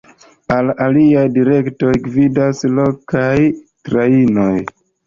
Al 0.55 0.71
aliaj 0.85 1.25
direktoj 1.35 1.93
gvidas 2.09 2.65
lokaj 2.81 3.39
trajnoj. 3.53 4.53